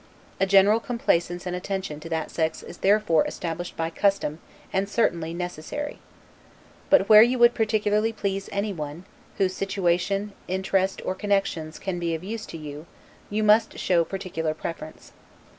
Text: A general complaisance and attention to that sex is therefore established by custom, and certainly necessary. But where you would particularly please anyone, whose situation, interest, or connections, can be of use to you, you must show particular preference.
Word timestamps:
A 0.39 0.47
general 0.47 0.79
complaisance 0.79 1.45
and 1.45 1.55
attention 1.55 1.99
to 1.99 2.09
that 2.09 2.31
sex 2.31 2.63
is 2.63 2.79
therefore 2.79 3.23
established 3.27 3.77
by 3.77 3.91
custom, 3.91 4.39
and 4.73 4.89
certainly 4.89 5.31
necessary. 5.31 5.99
But 6.89 7.07
where 7.07 7.21
you 7.21 7.37
would 7.37 7.53
particularly 7.53 8.11
please 8.11 8.49
anyone, 8.51 9.05
whose 9.37 9.53
situation, 9.53 10.31
interest, 10.47 11.03
or 11.05 11.13
connections, 11.13 11.77
can 11.77 11.99
be 11.99 12.15
of 12.15 12.23
use 12.23 12.47
to 12.47 12.57
you, 12.57 12.87
you 13.29 13.43
must 13.43 13.77
show 13.77 14.03
particular 14.03 14.55
preference. 14.55 15.11